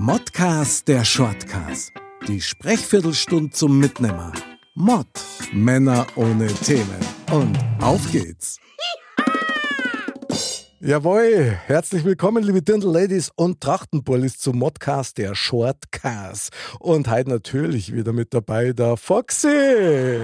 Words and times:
Modcast 0.00 0.86
der 0.86 1.04
Shortcast. 1.04 1.90
Die 2.28 2.40
Sprechviertelstunde 2.40 3.50
zum 3.50 3.80
Mitnehmer. 3.80 4.32
Mod. 4.76 5.08
Männer 5.52 6.06
ohne 6.14 6.46
Themen. 6.46 7.00
Und 7.32 7.58
auf 7.82 8.00
geht's. 8.12 8.60
Jawohl, 10.78 11.58
herzlich 11.66 12.04
willkommen, 12.04 12.44
liebe 12.44 12.62
Dirndl-Ladies 12.62 13.32
und 13.34 13.60
Trachtenbullis 13.60 14.38
zum 14.38 14.58
Modcast 14.58 15.18
der 15.18 15.34
Shortcast. 15.34 16.52
Und 16.78 17.10
heute 17.10 17.30
natürlich 17.30 17.92
wieder 17.92 18.12
mit 18.12 18.32
dabei 18.32 18.72
der 18.72 18.96
Foxy. 18.96 20.20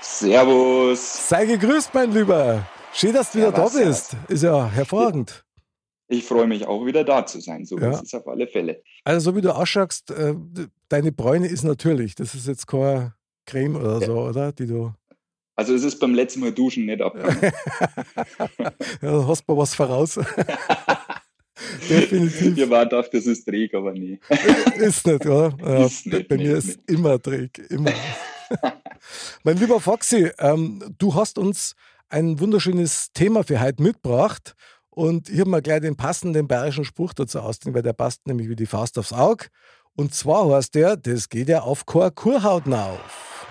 Servus. 0.00 1.28
Sei 1.28 1.44
gegrüßt, 1.46 1.92
mein 1.92 2.12
Lieber. 2.12 2.64
Schön, 2.92 3.14
dass 3.14 3.32
du 3.32 3.38
wieder 3.38 3.50
da 3.50 3.68
bist. 3.68 4.16
Ist 4.28 4.44
ja 4.44 4.64
hervorragend. 4.68 5.44
Ich 6.08 6.24
freue 6.24 6.46
mich 6.46 6.66
auch 6.66 6.84
wieder 6.86 7.02
da 7.04 7.26
zu 7.26 7.40
sein. 7.40 7.64
So 7.64 7.78
Ja. 7.78 7.90
ist 7.92 8.04
es 8.04 8.14
auf 8.14 8.26
alle 8.28 8.46
Fälle. 8.46 8.82
Also, 9.04 9.30
so 9.30 9.36
wie 9.36 9.40
du 9.40 9.54
ausschaust, 9.54 10.10
äh, 10.12 10.34
deine 10.88 11.10
Bräune 11.12 11.48
ist 11.48 11.64
natürlich. 11.64 12.14
Das 12.14 12.34
ist 12.34 12.46
jetzt 12.46 12.66
keine 12.66 13.14
Creme 13.44 13.76
oder 13.76 14.00
so, 14.00 14.20
oder? 14.20 14.52
Die 14.52 14.66
du. 14.66 14.92
Also 15.56 15.74
es 15.74 15.82
ist 15.84 15.98
beim 15.98 16.14
letzten 16.14 16.40
Mal 16.40 16.52
duschen 16.52 16.86
nicht 16.86 17.00
abgegangen. 17.00 17.52
Ja, 19.02 19.26
hast 19.26 19.44
du 19.48 19.56
was 19.56 19.74
voraus. 19.74 20.18
Definitiv. 21.88 22.56
Ihr 22.56 22.68
wart 22.70 22.92
auf, 22.92 23.08
das 23.10 23.26
ist 23.26 23.44
Träg, 23.46 23.72
aber 23.74 23.92
nee. 23.92 24.20
Ist 24.76 25.06
nicht, 25.06 25.24
oder? 25.24 25.54
Ja, 25.60 25.86
Ist 25.86 26.04
bei- 26.10 26.16
nicht, 26.18 26.28
bei 26.28 26.36
mir 26.36 26.54
nicht, 26.56 26.68
ist 26.68 26.80
immer 26.90 27.18
Dreck, 27.18 27.58
immer. 27.70 27.92
mein 29.42 29.56
lieber 29.56 29.80
Foxy, 29.80 30.30
ähm, 30.38 30.82
du 30.98 31.14
hast 31.14 31.38
uns 31.38 31.74
ein 32.08 32.38
wunderschönes 32.38 33.12
Thema 33.14 33.42
für 33.42 33.60
heute 33.60 33.82
mitgebracht 33.82 34.54
und 34.96 35.28
ich 35.28 35.40
habe 35.40 35.50
mir 35.50 35.60
gleich 35.60 35.82
den 35.82 35.94
passenden 35.94 36.48
bayerischen 36.48 36.86
Spruch 36.86 37.12
dazu 37.12 37.40
ausdenken, 37.40 37.74
weil 37.74 37.82
der 37.82 37.92
passt 37.92 38.26
nämlich 38.26 38.48
wie 38.48 38.56
die 38.56 38.64
Faust 38.64 38.98
aufs 38.98 39.12
Auge. 39.12 39.48
Und 39.94 40.14
zwar 40.14 40.48
heißt 40.50 40.74
der, 40.74 40.96
das 40.96 41.28
geht 41.28 41.50
ja 41.50 41.60
auf 41.60 41.84
Chor 41.84 42.10
Kurhaut 42.10 42.66
auf. 42.66 43.46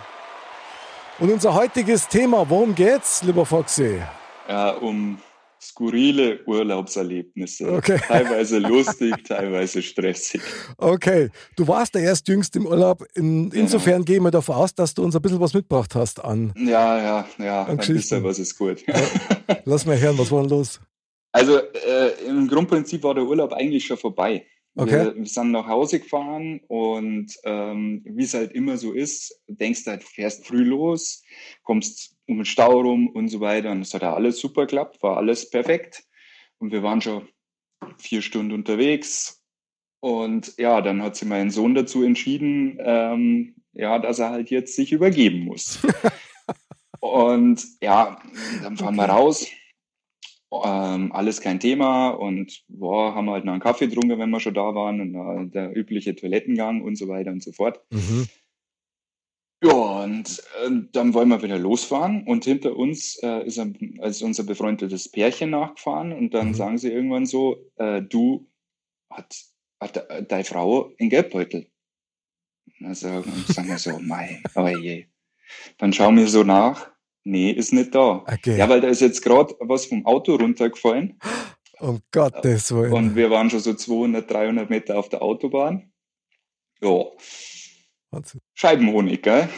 Und 1.19 1.31
unser 1.31 1.53
heutiges 1.53 2.07
Thema, 2.07 2.49
worum 2.49 2.73
geht's, 2.73 3.21
lieber 3.21 3.45
Foxy? 3.45 4.01
Ja, 4.49 4.71
um 4.71 5.19
skurrile 5.61 6.43
Urlaubserlebnisse. 6.47 7.71
Okay. 7.73 7.99
Teilweise 8.07 8.57
lustig, 8.59 9.13
teilweise 9.23 9.83
stressig. 9.83 10.41
Okay, 10.77 11.29
du 11.57 11.67
warst 11.67 11.93
der 11.93 12.01
erst 12.01 12.27
jüngst 12.27 12.55
im 12.55 12.66
Urlaub. 12.66 13.05
In, 13.13 13.51
insofern 13.51 14.03
gehen 14.03 14.23
wir 14.23 14.31
davon 14.31 14.55
aus, 14.55 14.73
dass 14.73 14.95
du 14.95 15.03
uns 15.03 15.16
ein 15.16 15.21
bisschen 15.21 15.39
was 15.39 15.53
mitgebracht 15.53 15.93
hast 15.93 16.25
an. 16.25 16.53
Ja, 16.57 16.97
ja, 16.97 17.27
ja. 17.38 17.61
An 17.63 17.69
Ein 17.69 17.77
Geschichten. 17.77 17.99
bisschen 17.99 18.23
was 18.23 18.39
ist 18.39 18.57
gut. 18.57 18.83
Lass 19.66 19.85
mal 19.85 19.99
hören, 19.99 20.17
was 20.17 20.31
war 20.31 20.41
denn 20.41 20.49
los? 20.49 20.79
Also 21.36 21.58
äh, 21.58 22.14
im 22.25 22.47
Grundprinzip 22.47 23.03
war 23.03 23.14
der 23.14 23.25
Urlaub 23.25 23.52
eigentlich 23.52 23.86
schon 23.86 23.97
vorbei. 23.97 24.47
Okay. 24.78 25.08
Wir, 25.08 25.16
wir 25.17 25.25
sind 25.25 25.52
nach 25.52 25.67
Hause 25.67 26.00
gefahren 26.00 26.61
und 26.69 27.28
ähm, 27.44 28.02
wie 28.05 28.23
es 28.23 28.33
halt 28.33 28.53
immer 28.53 28.78
so 28.78 28.94
ist, 28.94 29.41
denkst 29.47 29.83
du 29.83 29.91
halt, 29.91 30.06
fährst 30.06 30.47
früh 30.47 30.63
los, 30.63 31.24
kommst 31.63 32.16
um 32.25 32.38
den 32.38 32.45
Stau 32.45 32.79
rum 32.79 33.09
und 33.09 33.28
so 33.28 33.41
weiter. 33.41 33.72
Und 33.72 33.81
es 33.81 33.94
hat 33.94 34.01
ja 34.01 34.13
alles 34.13 34.40
super 34.40 34.62
geklappt, 34.62 35.03
war 35.03 35.18
alles 35.18 35.50
perfekt. 35.50 36.06
Und 36.57 36.72
wir 36.72 36.84
waren 36.84 37.01
schon 37.01 37.28
vier 37.97 38.22
Stunden 38.22 38.53
unterwegs. 38.53 39.44
Und 40.00 40.53
ja, 40.57 40.79
dann 40.79 41.03
hat 41.03 41.18
sich 41.18 41.28
mein 41.28 41.51
Sohn 41.51 41.75
dazu 41.75 42.01
entschieden, 42.01 42.78
ähm, 42.79 43.56
ja, 43.74 44.00
dass 44.00 44.19
er 44.19 44.29
halt 44.29 44.50
jetzt 44.51 44.74
sich 44.74 44.94
übergeben 44.94 45.40
muss. 45.40 45.79
und 47.01 47.62
ja, 47.81 48.22
dann 48.63 48.78
fahren 48.78 48.95
wir 48.95 49.09
raus. 49.09 49.47
Ähm, 50.51 51.11
alles 51.11 51.41
kein 51.41 51.59
Thema 51.59 52.09
und 52.09 52.63
boah, 52.69 53.13
haben 53.13 53.29
halt 53.29 53.44
noch 53.45 53.53
einen 53.53 53.61
Kaffee 53.61 53.88
getrunken, 53.88 54.19
wenn 54.19 54.29
wir 54.29 54.39
schon 54.39 54.53
da 54.53 54.73
waren 54.73 55.01
und 55.01 55.16
äh, 55.16 55.50
der 55.51 55.75
übliche 55.75 56.16
Toilettengang 56.16 56.81
und 56.81 56.95
so 56.97 57.07
weiter 57.07 57.31
und 57.31 57.44
so 57.44 57.51
fort. 57.51 57.81
Mhm. 57.89 58.28
Ja, 59.63 60.03
und 60.03 60.44
äh, 60.63 60.69
dann 60.91 61.13
wollen 61.13 61.29
wir 61.29 61.41
wieder 61.41 61.57
losfahren 61.57 62.25
und 62.28 62.45
hinter 62.45 62.75
uns 62.75 63.17
äh, 63.23 63.45
ist, 63.45 63.57
ein, 63.57 63.73
ist 64.03 64.22
unser 64.22 64.44
befreundetes 64.44 65.09
Pärchen 65.09 65.50
nachgefahren 65.50 66.13
und 66.13 66.33
dann 66.33 66.50
Mhm. 66.50 66.53
sagen 66.53 66.77
sie 66.77 66.91
irgendwann 66.91 67.25
so, 67.25 67.57
äh, 67.77 68.01
du, 68.01 68.47
hat, 69.09 69.35
hat 69.79 69.95
de- 69.95 70.25
deine 70.25 70.44
Frau 70.44 70.91
einen 71.00 71.09
Geldbeutel? 71.09 71.67
Also 72.83 73.23
sagen 73.47 73.67
wir 73.69 73.77
so, 73.77 73.97
mei, 74.00 74.41
oh 74.56 74.67
je. 74.67 75.06
Dann 75.77 75.94
schauen 75.94 76.17
wir 76.17 76.27
so 76.27 76.44
nach, 76.44 76.91
nee, 77.25 77.52
ist 77.52 77.74
nicht 77.74 77.94
da. 77.94 78.24
Okay. 78.25 78.58
Ja, 78.58 78.69
weil 78.69 78.80
da 78.80 78.88
ist 78.88 79.02
jetzt 79.02 79.22
gerade 79.22 79.53
was 79.59 79.86
vom 79.86 80.06
Auto 80.06 80.36
runtergefallen 80.36 81.19
Um 81.80 82.00
Gottes 82.12 82.74
Willen. 82.74 82.94
und 82.94 83.16
wir 83.16 83.30
waren 83.30 83.50
schon 83.50 83.59
so 83.59 83.74
200, 83.74 84.31
300 84.31 84.69
Meter 84.69 84.97
auf 84.97 85.09
der 85.09 85.22
Autobahn. 85.22 85.91
Ja, 86.81 87.03
Wahnsinn. 88.12 88.41
Scheibenhonig, 88.53 89.22
gell? 89.24 89.50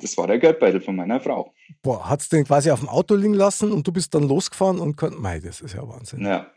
Das 0.00 0.16
war 0.16 0.26
der 0.26 0.38
Geldbeutel 0.38 0.80
von 0.80 0.96
meiner 0.96 1.20
Frau. 1.20 1.52
Boah, 1.82 2.08
hat 2.08 2.20
es 2.20 2.28
den 2.28 2.44
quasi 2.44 2.70
auf 2.70 2.80
dem 2.80 2.88
Auto 2.88 3.14
liegen 3.14 3.34
lassen 3.34 3.72
und 3.72 3.86
du 3.86 3.92
bist 3.92 4.14
dann 4.14 4.22
losgefahren 4.28 4.78
und 4.78 4.96
konnt. 4.96 5.20
Mei, 5.20 5.40
das 5.40 5.60
ist 5.60 5.74
ja 5.74 5.86
Wahnsinn. 5.86 6.24
Ja. 6.24 6.50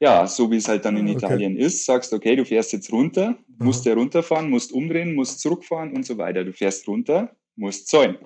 Ja, 0.00 0.26
so 0.26 0.50
wie 0.50 0.56
es 0.56 0.66
halt 0.66 0.84
dann 0.84 0.96
in 0.96 1.06
Okay. 1.08 1.18
Italien 1.26 1.56
ist, 1.56 1.84
sagst 1.84 2.12
okay, 2.12 2.34
du 2.34 2.44
fährst 2.44 2.72
jetzt 2.72 2.90
runter, 2.90 3.36
musst 3.58 3.84
ja 3.84 3.94
runterfahren, 3.94 4.50
musst 4.50 4.72
umdrehen, 4.72 5.14
musst 5.14 5.38
zurückfahren 5.38 5.92
und 5.92 6.04
so 6.04 6.18
weiter. 6.18 6.42
Du 6.42 6.52
fährst 6.52 6.88
runter, 6.88 7.36
musst 7.54 7.86
zäunen. 7.86 8.18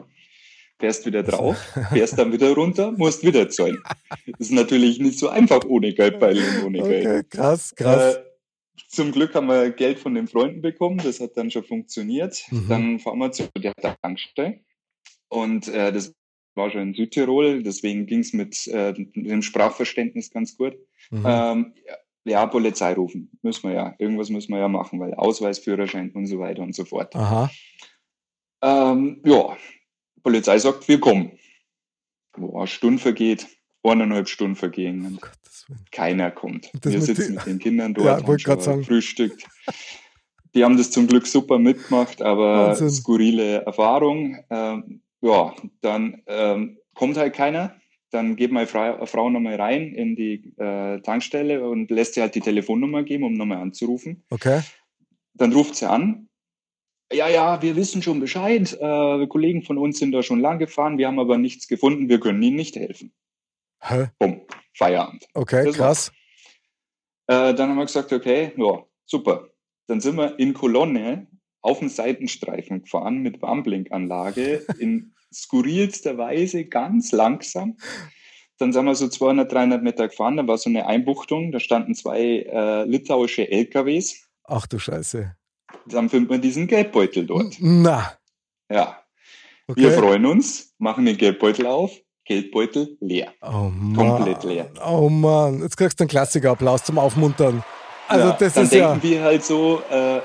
Fährst 0.79 1.07
wieder 1.07 1.23
drauf, 1.23 1.57
fährst 1.93 2.19
dann 2.19 2.33
wieder 2.33 2.53
runter, 2.55 2.93
musst 2.93 3.25
wieder 3.25 3.49
zäunen. 3.49 3.83
Das 4.27 4.49
ist 4.49 4.53
natürlich 4.53 4.99
nicht 4.99 5.19
so 5.19 5.29
einfach 5.29 5.65
ohne 5.65 5.95
Geldbeutel 5.95 6.43
und 6.59 6.65
ohne 6.67 6.83
Geld. 6.83 7.07
Okay, 7.07 7.23
krass, 7.31 7.75
krass. 7.75 8.17
Äh, 8.17 8.23
zum 8.89 9.13
Glück 9.13 9.35
haben 9.35 9.47
wir 9.47 9.71
Geld 9.71 9.99
von 9.99 10.15
den 10.15 10.29
Freunden 10.29 10.61
bekommen, 10.61 10.99
das 11.03 11.21
hat 11.21 11.37
dann 11.37 11.51
schon 11.51 11.65
funktioniert. 11.65 12.43
Mhm. 12.51 12.69
Dann 12.69 12.99
fahren 12.99 13.19
wir 13.19 13.33
zu 13.33 13.49
der 13.57 13.73
Tankstelle 14.03 14.61
und 15.29 15.69
äh, 15.69 15.93
das 15.93 16.15
war 16.55 16.71
schon 16.71 16.83
in 16.83 16.95
Südtirol, 16.95 17.63
deswegen 17.63 18.07
ging 18.07 18.21
es 18.21 18.33
mit, 18.33 18.67
äh, 18.67 18.93
mit 18.97 19.31
dem 19.31 19.43
Sprachverständnis 19.43 20.31
ganz 20.31 20.57
gut. 20.57 20.75
Mhm. 21.11 21.25
Ähm, 21.27 21.75
ja, 21.87 21.95
ja, 22.25 22.47
Polizei 22.47 22.93
rufen, 22.95 23.31
müssen 23.43 23.69
wir 23.69 23.75
ja, 23.75 23.95
irgendwas 23.99 24.31
müssen 24.31 24.53
wir 24.53 24.59
ja 24.59 24.69
machen, 24.69 24.99
weil 24.99 25.15
Ausweis, 25.15 25.59
Führerschein 25.61 26.11
und 26.11 26.27
so 26.27 26.39
weiter 26.39 26.63
und 26.63 26.75
so 26.75 26.85
fort. 26.85 27.15
Aha. 27.15 27.51
Ähm, 28.63 29.23
ja, 29.25 29.57
Polizei 30.27 30.59
sagt, 30.59 30.89
wir 30.89 30.99
kommen. 30.99 31.39
Boah, 32.37 32.59
eine 32.63 32.67
Stunde 32.67 33.01
vergeht, 33.01 33.47
eineinhalb 33.85 34.29
Stunden 34.29 34.57
vergehen. 34.57 35.05
Willen. 35.05 35.21
Keiner 35.93 36.33
kommt. 36.33 36.69
Das 36.81 36.93
wir 36.93 37.01
sitzen 37.01 37.37
mit 37.37 37.47
den 37.47 37.61
Kindern 37.61 37.95
Ja, 37.97 38.03
dort, 38.03 38.09
haben 38.09 38.27
wollte 38.27 38.43
grad 38.43 38.57
schon 38.59 38.73
sagen. 38.73 38.85
frühstückt. 38.85 39.45
Die 40.53 40.65
haben 40.65 40.77
das 40.77 40.91
zum 40.91 41.07
Glück 41.07 41.29
super 41.29 41.61
mitgemacht, 41.61 42.23
aber 42.23 42.71
Wahnsinn. 42.71 42.91
skurrile 42.91 43.63
Erfahrung. 43.67 44.37
Ähm, 44.51 45.01
ja, 45.21 45.55
dann 45.81 46.21
ähm, 46.27 46.79
kommt 46.95 47.17
halt 47.19 47.33
keiner. 47.33 47.77
Dann 48.11 48.35
geht 48.35 48.51
meine 48.51 48.67
Frau, 48.67 49.07
Frau 49.07 49.31
nochmal 49.31 49.55
rein 49.55 49.95
in 49.95 50.17
die 50.17 50.55
äh, 50.57 51.01
Tankstelle 51.03 51.65
und 51.69 51.89
lässt 51.93 52.15
sie 52.15 52.21
halt 52.21 52.35
die 52.35 52.41
Telefonnummer 52.41 53.05
geben, 53.05 53.23
um 53.23 53.35
nochmal 53.35 53.59
anzurufen. 53.59 54.25
Okay. 54.31 54.61
Dann 55.35 55.53
ruft 55.53 55.77
sie 55.77 55.89
an. 55.89 56.26
Ja, 57.13 57.29
ja, 57.29 57.63
wir 57.63 57.77
wissen 57.77 58.03
schon 58.03 58.21
Bescheid. 58.21 58.77
Äh, 58.81 59.27
Kollegen 59.29 59.63
von 59.63 59.79
uns 59.79 59.99
sind 59.99 60.13
da 60.13 60.23
schon 60.23 60.41
lang 60.41 60.59
gefahren. 60.59 60.99
Wir 60.99 61.07
haben 61.07 61.21
aber 61.21 61.39
nichts 61.39 61.69
gefunden. 61.69 62.09
Wir 62.09 62.19
können 62.19 62.43
Ihnen 62.43 62.57
nicht 62.57 62.75
helfen. 62.75 63.13
Hä? 63.81 64.09
Bumm, 64.19 64.41
Feierabend. 64.77 65.27
Okay, 65.35 65.65
Das 65.65 65.77
krass. 65.77 66.13
Äh, 67.29 67.55
dann 67.55 67.71
haben 67.71 67.77
wir 67.77 67.87
gesagt, 67.87 68.13
okay, 68.13 68.53
ja, 68.57 68.85
super. 69.05 69.51
Dann 69.87 70.01
sind 70.01 70.17
wir 70.17 70.39
in 70.39 70.55
Kolonne 70.55 71.29
auf 71.61 71.79
dem 71.79 71.89
Seitenstreifen 71.89 72.83
gefahren 72.83 73.19
mit 73.19 73.41
Warmblinkanlage 73.43 74.65
in 74.79 75.15
skurrilster 75.33 76.19
Weise 76.19 76.65
ganz 76.67 77.13
langsam. 77.13 77.77
Dann 78.59 78.73
sind 78.73 78.87
wir 78.87 78.95
so 78.95 79.09
200, 79.09 79.53
300 79.53 79.83
Meter 79.83 80.09
gefahren, 80.09 80.39
da 80.39 80.47
war 80.47 80.57
so 80.57 80.71
eine 80.71 80.87
Einbuchtung, 80.87 81.53
da 81.53 81.61
standen 81.61 81.95
zwei 81.95 82.47
äh, 82.49 82.85
litauische 82.85 83.51
LKWs. 83.51 84.29
Ach 84.45 84.67
du 84.67 84.79
Scheiße. 84.79 85.37
Dann 85.89 86.09
findet 86.09 86.31
man 86.31 86.41
diesen 86.41 86.67
Geldbeutel 86.67 87.27
dort. 87.27 87.57
Na. 87.61 88.13
Ja, 88.71 88.99
Okay. 89.69 89.81
wir 89.83 89.91
freuen 89.93 90.25
uns, 90.27 90.75
machen 90.79 91.05
den 91.07 91.17
Geldbeutel 91.17 91.67
auf. 91.67 91.91
Geldbeutel 92.25 92.97
leer. 93.01 93.33
Oh 93.43 93.69
Mann. 93.73 93.95
Komplett 93.97 94.45
leer. 94.45 94.71
Oh 94.85 95.09
Mann, 95.09 95.61
jetzt 95.61 95.77
kriegst 95.77 95.99
du 95.99 96.05
einen 96.05 96.09
Klassikerapplaus 96.09 96.85
zum 96.85 96.99
Aufmuntern. 96.99 97.65
Also 98.09 98.29
ja, 98.29 98.37
das 98.39 98.55
dann 98.55 98.65
ist 98.65 98.73
denken 98.73 99.01
ja. 99.03 99.03
wir 99.03 99.23
halt 99.23 99.45
so, 99.45 99.83
äh, 99.91 100.21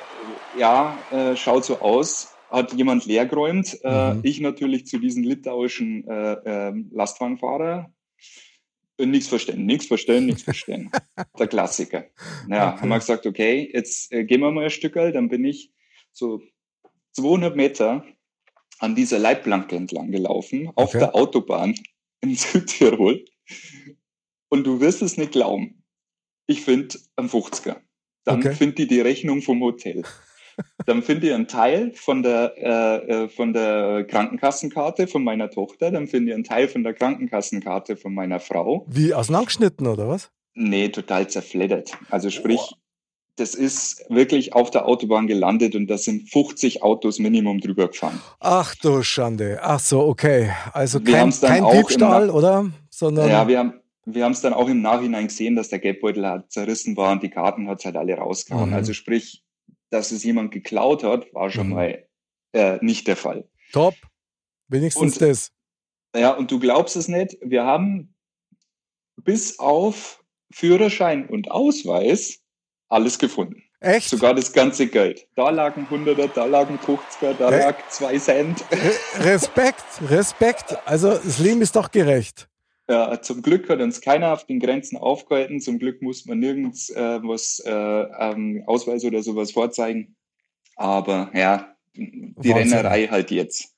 ja, 0.57 0.95
äh, 1.11 1.35
schaut 1.35 1.65
so 1.65 1.79
aus, 1.79 2.33
hat 2.51 2.73
jemand 2.73 3.05
leergeräumt. 3.05 3.79
Äh, 3.83 4.13
Mhm. 4.13 4.19
ich 4.23 4.39
natürlich 4.41 4.85
zu 4.85 4.99
diesen 4.99 5.23
litauischen 5.23 6.07
äh, 6.07 6.37
ähm, 6.45 6.89
Lastwagenfahrer. 6.93 7.91
Äh, 9.01 9.05
Nichts 9.05 9.27
verstehen, 9.27 9.65
nichts 9.65 9.87
verstehen, 9.87 10.25
nichts 10.25 10.43
verstehen. 10.43 10.91
Der 11.39 11.47
Klassiker. 11.47 12.05
Ja, 12.49 12.73
Okay. 12.73 12.81
haben 12.81 12.89
wir 12.89 12.99
gesagt, 12.99 13.25
okay, 13.25 13.69
jetzt 13.73 14.11
äh, 14.11 14.23
gehen 14.23 14.41
wir 14.41 14.51
mal 14.51 14.65
ein 14.65 14.69
Stück, 14.69 14.93
dann 14.93 15.29
bin 15.29 15.43
ich 15.45 15.71
so 16.11 16.41
200 17.13 17.55
Meter 17.55 18.05
an 18.79 18.95
dieser 18.95 19.19
Leitplanke 19.19 19.75
entlang 19.75 20.11
gelaufen, 20.11 20.69
auf 20.75 20.89
Okay. 20.89 20.99
der 20.99 21.15
Autobahn 21.15 21.75
in 22.21 22.35
Südtirol. 22.35 23.25
Und 24.49 24.65
du 24.65 24.79
wirst 24.79 25.01
es 25.01 25.17
nicht 25.17 25.31
glauben. 25.31 25.83
Ich 26.47 26.61
finde 26.61 26.97
einen 27.15 27.29
50er. 27.29 27.77
Dann 28.25 28.39
Okay. 28.39 28.53
finde 28.55 28.83
ich 28.83 28.89
die 28.89 28.99
Rechnung 29.01 29.41
vom 29.41 29.61
Hotel. 29.61 30.03
Dann 30.85 31.03
finde 31.03 31.27
ich 31.27 31.33
einen 31.33 31.47
Teil 31.47 31.91
von 31.93 32.23
der, 32.23 32.53
äh, 32.57 33.23
äh, 33.23 33.29
von 33.29 33.53
der 33.53 34.05
Krankenkassenkarte 34.05 35.07
von 35.07 35.23
meiner 35.23 35.49
Tochter. 35.49 35.91
Dann 35.91 36.07
finde 36.07 36.31
ich 36.31 36.35
einen 36.35 36.43
Teil 36.43 36.67
von 36.67 36.83
der 36.83 36.93
Krankenkassenkarte 36.93 37.97
von 37.97 38.13
meiner 38.13 38.39
Frau. 38.39 38.85
Wie 38.87 39.13
auseinandergeschnitten, 39.13 39.87
oder 39.87 40.07
was? 40.07 40.29
Nee, 40.53 40.89
total 40.89 41.27
zerfleddert. 41.27 41.97
Also 42.09 42.29
sprich, 42.29 42.59
das 43.37 43.55
ist 43.55 44.05
wirklich 44.09 44.53
auf 44.53 44.69
der 44.71 44.85
Autobahn 44.85 45.27
gelandet 45.27 45.75
und 45.75 45.87
da 45.87 45.97
sind 45.97 46.29
50 46.29 46.83
Autos 46.83 47.19
Minimum 47.19 47.59
drüber 47.59 47.87
gefahren. 47.87 48.21
Ach 48.39 48.75
du 48.75 49.01
Schande. 49.01 49.59
Ach 49.61 49.79
so, 49.79 50.01
okay. 50.01 50.51
Also 50.73 51.05
Wir 51.05 51.13
kein, 51.13 51.31
kein 51.31 51.63
Diebstahl, 51.71 52.29
oder? 52.29 52.69
Sondern 52.89 53.29
Ja, 53.29 53.47
wir 53.47 53.59
haben 53.59 53.73
wir 54.05 54.25
haben 54.25 54.31
es 54.31 54.41
dann 54.41 54.53
auch 54.53 54.67
im 54.67 54.81
Nachhinein 54.81 55.27
gesehen, 55.27 55.55
dass 55.55 55.69
der 55.69 55.79
Geldbeutel 55.79 56.25
halt 56.27 56.51
zerrissen 56.51 56.97
war 56.97 57.11
und 57.11 57.23
die 57.23 57.29
Karten 57.29 57.67
hat 57.67 57.85
halt 57.85 57.95
alle 57.95 58.15
rausgehauen. 58.15 58.69
Mhm. 58.69 58.75
Also 58.75 58.93
sprich, 58.93 59.43
dass 59.91 60.11
es 60.11 60.23
jemand 60.23 60.51
geklaut 60.51 61.03
hat, 61.03 61.31
war 61.33 61.51
schon 61.51 61.67
Mhm. 61.67 61.73
mal 61.73 62.07
äh, 62.53 62.79
nicht 62.81 63.07
der 63.07 63.15
Fall. 63.15 63.47
top. 63.71 63.95
Wenigstens 64.67 65.13
Und- 65.17 65.21
das. 65.21 65.51
Ja, 66.15 66.31
und 66.31 66.51
du 66.51 66.59
glaubst 66.59 66.95
es 66.97 67.07
nicht, 67.07 67.37
wir 67.41 67.63
haben 67.63 68.13
bis 69.23 69.59
auf 69.59 70.21
Führerschein 70.53 71.27
und 71.29 71.49
Ausweis 71.51 72.39
alles 72.89 73.17
gefunden. 73.19 73.63
Echt? 73.79 74.09
Sogar 74.09 74.33
das 74.35 74.51
ganze 74.51 74.87
Geld. 74.87 75.27
Da 75.35 75.49
lagen 75.49 75.87
100er, 75.89 76.27
da 76.27 76.45
lagen 76.45 76.77
50er, 76.77 77.33
da 77.33 77.49
Äh? 77.49 77.59
lag 77.59 77.89
2 77.89 78.19
Cent. 78.19 78.63
Re 78.71 79.23
Respekt, 79.25 79.83
Respekt. 80.09 80.77
Also 80.85 81.11
das 81.11 81.39
Leben 81.39 81.61
ist 81.61 81.75
doch 81.75 81.89
gerecht. 81.89 82.47
Ja, 82.91 83.21
zum 83.21 83.41
Glück 83.41 83.69
hat 83.69 83.79
uns 83.79 84.01
keiner 84.01 84.33
auf 84.33 84.45
den 84.45 84.59
Grenzen 84.59 84.97
aufgehalten. 84.97 85.61
Zum 85.61 85.79
Glück 85.79 86.01
musste 86.01 86.27
man 86.27 86.39
nirgends 86.39 86.89
äh, 86.89 87.19
was 87.23 87.63
äh, 87.65 87.71
ähm, 87.71 88.63
Ausweis 88.67 89.05
oder 89.05 89.23
sowas 89.23 89.53
vorzeigen. 89.53 90.17
Aber 90.75 91.31
ja, 91.33 91.73
die 91.95 92.33
Wahnsinn. 92.35 92.53
Rennerei 92.53 93.07
halt 93.07 93.31
jetzt. 93.31 93.69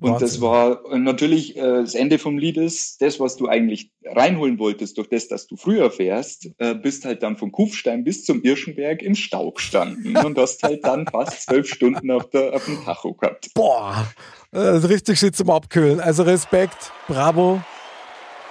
Und 0.00 0.10
Wahnsinn. 0.10 0.26
das 0.26 0.40
war 0.40 0.98
natürlich 0.98 1.56
äh, 1.56 1.60
das 1.60 1.94
Ende 1.94 2.18
vom 2.18 2.38
Lied 2.38 2.56
ist, 2.56 3.00
das, 3.02 3.20
was 3.20 3.36
du 3.36 3.46
eigentlich 3.46 3.92
reinholen 4.04 4.58
wolltest, 4.58 4.98
durch 4.98 5.08
das, 5.08 5.28
dass 5.28 5.46
du 5.46 5.56
früher 5.56 5.88
fährst, 5.92 6.50
äh, 6.58 6.74
bist 6.74 7.04
halt 7.04 7.22
dann 7.22 7.36
von 7.36 7.52
Kufstein 7.52 8.02
bis 8.02 8.24
zum 8.24 8.42
Irschenberg 8.42 9.00
im 9.00 9.14
Stau 9.14 9.52
gestanden 9.52 10.16
und 10.16 10.36
hast 10.38 10.64
halt 10.64 10.84
dann 10.84 11.06
fast 11.06 11.42
zwölf 11.42 11.68
Stunden 11.68 12.10
auf, 12.10 12.28
der, 12.30 12.52
auf 12.52 12.64
dem 12.64 12.82
Tacho 12.84 13.14
gehabt. 13.14 13.54
Boah, 13.54 14.08
ist 14.50 14.88
richtig 14.88 15.20
shit 15.20 15.36
zum 15.36 15.50
Abkühlen. 15.50 16.00
Also 16.00 16.24
Respekt, 16.24 16.90
bravo. 17.06 17.60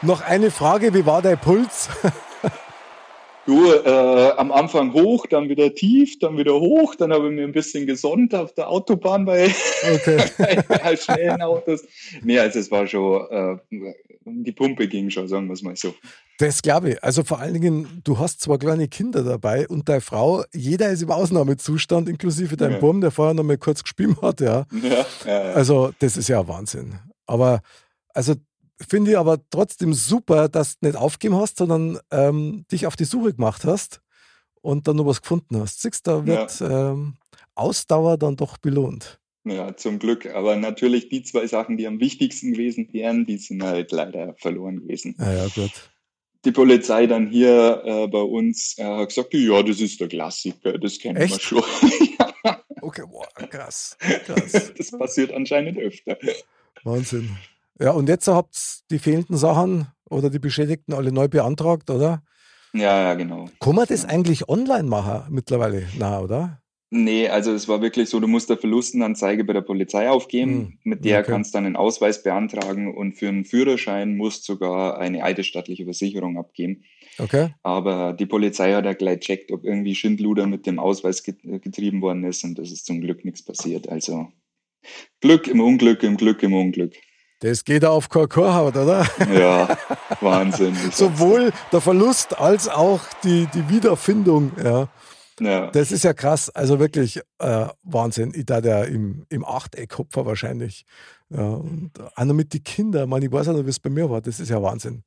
Noch 0.02 0.22
eine 0.22 0.52
Frage, 0.52 0.94
wie 0.94 1.06
war 1.06 1.22
dein 1.22 1.40
Puls? 1.40 1.90
Du, 3.46 3.72
äh, 3.72 4.32
am 4.36 4.52
Anfang 4.52 4.92
hoch, 4.92 5.26
dann 5.26 5.48
wieder 5.48 5.74
tief, 5.74 6.20
dann 6.20 6.38
wieder 6.38 6.56
hoch, 6.60 6.96
dann 6.96 7.14
habe 7.14 7.30
ich 7.30 7.34
mir 7.34 7.46
ein 7.46 7.54
bisschen 7.54 7.88
gesonnt 7.88 8.36
auf 8.36 8.54
der 8.54 8.68
Autobahn 8.68 9.24
bei, 9.24 9.46
Okay. 9.96 10.18
bei 10.68 10.98
schnellen 10.98 11.42
Autos. 11.42 11.86
Nee, 12.24 12.40
also 12.40 12.60
es 12.60 12.70
war 12.72 12.86
schon, 12.88 13.26
äh, 13.32 13.56
die 14.26 14.52
Pumpe 14.52 14.90
ging 14.90 15.10
schon, 15.10 15.30
sagen 15.30 15.48
wir 15.48 15.54
es 15.54 15.62
mal 15.62 15.78
so. 15.78 15.96
Das 16.40 16.62
glaube 16.62 16.90
ich. 16.90 17.02
Also 17.06 17.24
vor 17.24 17.40
allen 17.40 17.54
Dingen, 17.54 18.02
du 18.04 18.20
hast 18.20 18.42
zwei 18.42 18.58
kleine 18.58 18.90
Kinder 18.90 19.24
dabei 19.24 19.66
und 19.70 19.88
deine 19.88 20.02
Frau, 20.02 20.44
jeder 20.54 20.90
ist 20.90 21.04
im 21.04 21.12
Ausnahmezustand, 21.12 22.10
inklusive 22.10 22.58
deinem 22.58 22.74
Ja. 22.74 22.80
Buben, 22.80 23.00
der 23.00 23.12
vorher 23.12 23.34
noch 23.34 23.46
mal 23.46 23.58
kurz 23.58 23.82
gespielt 23.82 24.22
hat, 24.22 24.42
ja. 24.42 24.66
Ja, 24.84 25.06
ja, 25.26 25.40
Also, 25.54 25.92
das 26.00 26.18
ist 26.18 26.28
ja 26.28 26.46
Wahnsinn. 26.50 27.00
Aber, 27.26 27.62
also, 28.14 28.34
finde 28.88 29.12
ich 29.12 29.18
aber 29.18 29.40
trotzdem 29.50 29.94
super, 29.94 30.50
dass 30.50 30.80
du 30.80 30.88
nicht 30.88 30.98
aufgegeben 30.98 31.40
hast, 31.40 31.58
sondern 31.58 32.00
ähm, 32.12 32.66
dich 32.72 32.88
auf 32.88 32.96
die 32.96 33.06
Suche 33.06 33.34
gemacht 33.34 33.66
hast 33.66 34.02
und 34.62 34.88
dann 34.88 34.98
noch 34.98 35.06
was 35.06 35.22
gefunden 35.22 35.60
hast. 35.60 35.82
Siehst 35.82 36.08
da 36.08 36.26
wird 36.26 36.62
ähm, 36.62 37.16
Ausdauer 37.56 38.18
dann 38.18 38.36
doch 38.36 38.58
belohnt. 38.58 39.20
ja, 39.46 39.76
zum 39.76 40.00
Glück. 40.00 40.28
Aber 40.28 40.56
natürlich 40.56 41.10
die 41.10 41.24
zwei 41.24 41.48
Sachen, 41.48 41.78
die 41.78 41.88
am 41.88 42.00
wichtigsten 42.00 42.54
gewesen 42.54 42.90
wären, 42.92 43.26
die 43.26 43.38
sind 43.38 43.64
halt 43.64 43.92
leider 43.92 44.36
verloren 44.36 44.82
gewesen. 44.82 45.16
Ja, 45.20 45.34
ja, 45.34 45.48
gut. 45.48 45.72
Die 46.46 46.52
Polizei 46.52 47.08
dann 47.08 47.28
hier 47.28 47.82
äh, 47.84 48.08
bei 48.08 48.22
uns 48.22 48.78
äh, 48.78 48.84
hat 48.84 49.10
gesagt, 49.10 49.34
ja, 49.34 49.64
das 49.64 49.82
ist 49.82 50.00
der 50.00 50.08
Klassiker, 50.08 50.78
das 50.78 51.00
kennen 51.00 51.18
wir 51.20 51.40
schon. 51.40 51.64
Okay, 52.80 53.04
boah, 53.06 53.28
krass. 53.50 53.98
Krass. 54.00 54.72
das 54.78 54.92
passiert 54.92 55.34
anscheinend 55.34 55.78
öfter. 55.78 56.18
Wahnsinn. 56.84 57.36
Ja, 57.80 57.92
und 57.92 58.10
jetzt 58.10 58.28
habt 58.28 58.56
ihr 58.56 58.98
die 58.98 59.00
fehlenden 59.00 59.38
Sachen 59.38 59.88
oder 60.10 60.30
die 60.30 60.40
Beschädigten 60.40 60.94
alle 60.94 61.12
neu 61.12 61.28
beantragt, 61.28 61.90
oder? 61.90 62.24
Ja, 62.74 63.02
ja, 63.02 63.14
genau. 63.14 63.50
Kann 63.60 63.76
man 63.76 63.86
das 63.88 64.06
eigentlich 64.06 64.50
online 64.50 64.88
machen 64.88 65.24
mittlerweile? 65.30 65.88
Na, 65.98 66.20
oder? 66.20 66.62
Nee, 66.90 67.28
also 67.28 67.52
es 67.52 67.68
war 67.68 67.82
wirklich 67.82 68.10
so, 68.10 68.20
du 68.22 68.28
musst 68.28 68.50
eine 68.50 68.60
Verlustenanzeige 68.60 69.44
bei 69.44 69.52
der 69.52 69.62
Polizei 69.62 70.10
aufgeben, 70.10 70.52
Hm, 70.52 70.80
mit 70.84 71.06
der 71.06 71.20
okay. 71.20 71.32
kannst 71.32 71.54
du 71.54 71.58
dann 71.58 71.66
einen 71.66 71.76
Ausweis 71.76 72.24
beantragen 72.24 72.96
und 72.96 73.14
für 73.14 73.28
einen 73.28 73.44
Führerschein 73.44 74.16
musst 74.16 74.46
sogar 74.46 74.98
eine 74.98 75.24
eidesstattliche 75.24 75.84
Versicherung 75.84 76.38
abgeben. 76.38 76.86
Okay. 77.20 77.50
Aber 77.62 78.14
die 78.14 78.26
Polizei 78.26 78.74
hat 78.74 78.86
ja 78.86 78.94
gleich 78.94 79.20
checkt, 79.20 79.52
ob 79.52 79.66
irgendwie 79.66 79.96
Schindluder 79.96 80.48
mit 80.48 80.66
dem 80.66 80.80
Ausweis 80.80 81.24
get 81.24 81.40
getrieben 81.44 82.02
worden 82.02 82.24
ist 82.24 82.44
und 82.46 82.58
das 82.58 82.72
ist 82.72 82.86
zum 82.86 83.02
Glück 83.02 83.26
nichts 83.26 83.44
passiert. 83.44 83.90
Also 83.90 84.30
Glück 85.20 85.48
im 85.48 85.60
Unglück, 85.60 86.04
im 86.04 86.16
Glück 86.16 86.42
im 86.44 86.54
Unglück. 86.54 86.94
Das 87.40 87.64
geht 87.64 87.86
auf 87.86 88.10
Korkorhaut, 88.10 88.76
oder? 88.76 89.06
Ja, 89.32 89.78
Wahnsinn. 90.22 90.76
Sowohl 90.92 91.52
der 91.72 91.82
Verlust 91.82 92.38
als 92.38 92.68
auch 92.68 93.02
die, 93.24 93.48
die 93.54 93.70
Wiederfindung. 93.70 94.52
Ja. 94.64 94.90
Ja. 95.40 95.70
Das 95.70 95.92
ist 95.92 96.04
ja 96.04 96.14
krass. 96.14 96.50
Also 96.50 96.80
wirklich 96.80 97.22
äh, 97.38 97.68
Wahnsinn. 97.84 98.32
Ich 98.36 98.46
da 98.46 98.60
der 98.60 98.88
im, 98.88 99.26
im 99.30 99.46
Achteck-Hopfer 99.46 100.26
wahrscheinlich. 100.26 100.84
Ja, 101.30 101.48
und 101.48 101.92
auch 102.16 102.24
noch 102.24 102.34
mit 102.34 102.54
den 102.54 102.64
Kindern. 102.64 103.10
Man, 103.10 103.22
ich 103.22 103.32
weiß 103.32 103.50
auch 103.50 103.54
noch, 103.54 103.66
wie 103.66 103.70
es 103.70 103.80
bei 103.80 103.90
mir 103.90 104.10
war. 104.10 104.22
Das 104.22 104.40
ist 104.40 104.50
ja 104.50 104.62
Wahnsinn. 104.62 105.04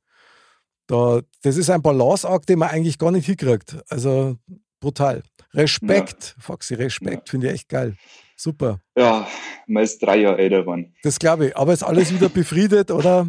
Da, 0.87 1.21
das 1.41 1.57
ist 1.57 1.69
ein 1.69 1.81
Balanceakt, 1.81 2.47
den 2.47 2.59
man 2.59 2.69
eigentlich 2.69 2.97
gar 2.97 3.11
nicht 3.11 3.25
hinkriegt. 3.25 3.77
Also 3.89 4.37
brutal. 4.79 5.23
Respekt, 5.53 6.35
Foxy, 6.39 6.75
Respekt. 6.75 7.29
Finde 7.29 7.47
ich 7.47 7.53
echt 7.53 7.69
geil. 7.69 7.95
Super. 8.41 8.79
ja, 8.97 9.27
man 9.67 9.83
ist 9.83 9.99
drei 10.01 10.17
Jahre 10.17 10.39
älter 10.39 10.61
geworden. 10.61 10.95
Das 11.03 11.19
glaube 11.19 11.47
ich. 11.47 11.57
Aber 11.57 11.73
ist 11.73 11.83
alles 11.83 12.11
wieder 12.13 12.29
befriedet 12.39 12.89
oder 12.91 13.27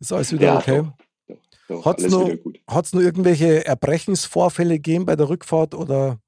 ist 0.00 0.12
alles 0.12 0.32
wieder 0.32 0.46
Ja, 0.46 0.58
okay? 0.58 0.82
Doch, 1.28 1.36
doch, 1.68 1.84
Hat's 1.84 2.08
noch- 2.10 2.30
gut. 2.42 2.60
Hat 2.66 2.86
es 2.86 2.92
nur 2.94 3.02
irgendwelche 3.02 3.66
Erbrechensvorfälle 3.66 4.74
gegeben 4.76 5.04
bei 5.06 5.16
der 5.16 5.28
Rückfahrt 5.28 5.74
oder? 5.74 6.18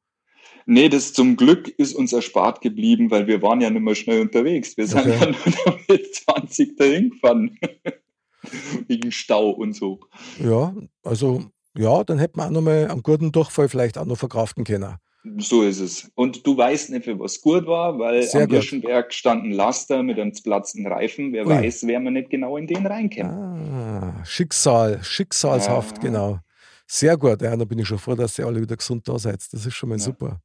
Nee, 0.67 0.89
das 0.89 1.13
zum 1.13 1.37
Glück 1.37 1.69
ist 1.79 1.95
uns 1.95 2.13
erspart 2.13 2.61
geblieben, 2.61 3.11
weil 3.11 3.27
wir 3.27 3.41
waren 3.41 3.61
ja 3.61 3.71
nicht 3.71 3.83
mehr 3.83 3.95
schnell 3.95 4.21
unterwegs. 4.21 4.77
Wir 4.77 4.87
sind 4.87 5.01
Okay. 5.01 5.17
ja 5.21 5.27
nur 5.67 5.79
mit 5.89 6.15
20 6.15 6.77
dahin 6.77 7.11
gefahren. 7.11 7.57
Wegen 8.89 9.13
Stau 9.13 9.51
und 9.51 9.75
so. 9.75 10.01
Ja, 10.43 10.75
also 11.03 11.45
ja, 11.77 12.05
dann 12.05 12.19
hätte 12.19 12.37
man 12.37 12.49
auch 12.49 12.53
noch 12.53 12.63
mal 12.63 12.91
einen 12.91 13.03
guten 13.03 13.33
Durchfall 13.33 13.69
vielleicht 13.69 13.97
auch 13.99 14.05
noch 14.07 14.17
verkraften 14.19 14.65
können. 14.65 14.97
So 15.39 15.63
ist 15.63 15.81
es. 15.81 16.11
Und 16.15 16.47
du 16.47 16.57
weißt 16.57 16.91
nicht, 16.91 17.05
für 17.05 17.19
was 17.19 17.41
gut 17.41 17.67
war, 17.67 17.99
weil 17.99 18.23
Sehr 18.23 18.43
am 18.43 18.47
gut. 18.49 18.57
Irschenberg 18.57 19.13
standen 19.13 19.51
Laster 19.51 20.03
mit 20.03 20.19
einem 20.19 20.33
platzten 20.33 20.87
Reifen. 20.87 21.33
Wer 21.33 21.47
Ui. 21.47 21.51
weiß, 21.53 21.87
wer 21.87 22.01
man 22.01 22.13
nicht 22.15 22.31
genau 22.31 22.57
in 22.57 22.67
den 22.67 22.87
reinkäme. 22.87 23.31
Ah, 23.31 24.25
Schicksal, 24.25 25.03
schicksalshaft, 25.03 25.97
Ja. 25.99 26.03
genau. 26.03 26.39
Sehr 26.87 27.17
gut, 27.17 27.43
ja, 27.43 27.57
da 27.57 27.65
bin 27.65 27.79
ich 27.81 27.89
schon 27.89 27.99
froh, 27.99 28.15
dass 28.15 28.39
ihr 28.39 28.47
alle 28.47 28.61
wieder 28.61 28.77
gesund 28.77 29.09
da 29.09 29.19
seid. 29.19 29.43
Das 29.53 29.67
ist 29.67 29.75
schon 29.75 29.89
mal 29.89 29.97
Ja. 29.99 30.05
super. 30.05 30.41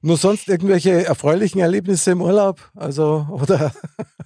Nur 0.00 0.16
sonst 0.16 0.48
irgendwelche 0.48 1.04
erfreulichen 1.04 1.60
Erlebnisse 1.60 2.12
im 2.12 2.22
Urlaub? 2.22 2.70
Also, 2.74 3.26
oder? 3.30 3.72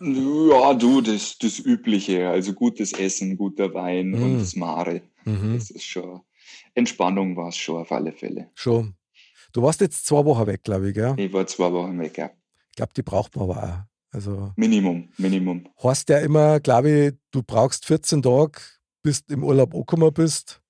Ja, 0.00 0.75
du, 0.75 1.00
das, 1.00 1.37
das 1.38 1.59
Übliche. 1.59 2.28
Also 2.28 2.52
gutes 2.52 2.92
Essen, 2.92 3.37
guter 3.37 3.75
Wein 3.75 4.11
Mm. 4.12 4.23
und 4.23 4.38
das 4.40 4.57
Mare. 4.57 5.02
Mhm, 5.25 5.54
Das 5.59 5.71
ist 5.71 5.85
schon, 5.85 6.21
Entspannung 6.75 7.37
war 7.37 7.49
es 7.49 7.57
schon 7.57 7.80
auf 7.83 7.92
alle 7.92 8.12
Fälle. 8.12 8.49
schon. 8.54 8.95
Du 9.52 9.62
warst 9.62 9.80
jetzt 9.80 10.07
zwei 10.07 10.25
Wochen 10.25 10.47
weg, 10.47 10.62
glaube 10.62 10.88
ich, 10.88 10.95
gell? 10.95 11.14
Ich 11.19 11.33
war 11.33 11.47
zwei 11.47 11.73
Wochen 11.73 11.99
weg, 11.99 12.16
ja. 12.19 12.30
Ich 12.71 12.76
glaube, 12.76 12.92
die 12.97 13.02
braucht 13.02 13.35
man 13.37 13.50
aber 13.50 13.62
auch. 13.62 13.90
Also 14.12 14.52
Minimum, 14.57 15.09
Minimum. 15.19 15.69
Hast 15.76 16.09
ja 16.09 16.19
immer, 16.19 16.61
glaube 16.61 16.90
ich, 16.90 17.14
du 17.30 17.42
brauchst 17.42 17.87
14 17.87 18.23
Tage, 18.23 18.61
bis 19.02 19.25
du 19.25 19.35
im 19.35 19.45
Urlaub 19.45 19.75
angekommen 19.75 20.12
bist. 20.12 20.61